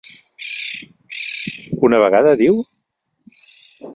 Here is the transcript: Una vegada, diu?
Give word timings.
Una 1.89 1.99
vegada, 2.05 2.33
diu? 2.41 2.57